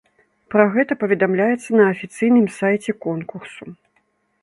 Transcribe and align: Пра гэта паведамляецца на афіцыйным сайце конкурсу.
Пра 0.55 0.63
гэта 0.75 0.97
паведамляецца 1.03 1.69
на 1.81 1.87
афіцыйным 1.93 2.51
сайце 2.59 2.91
конкурсу. 3.09 3.63